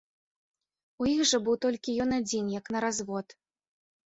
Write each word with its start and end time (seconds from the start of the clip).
У 1.03 1.09
іх 1.11 1.21
жа 1.31 1.39
быў 1.49 1.55
толькі 1.67 1.95
ён 2.07 2.17
адзін 2.19 2.49
як 2.57 2.65
на 2.79 2.83
развод. 2.89 3.27